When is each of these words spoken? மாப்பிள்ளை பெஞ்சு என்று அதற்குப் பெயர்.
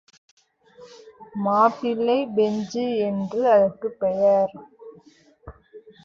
மாப்பிள்ளை 1.43 2.17
பெஞ்சு 2.27 2.85
என்று 2.99 3.41
அதற்குப் 3.51 3.99
பெயர். 3.99 4.53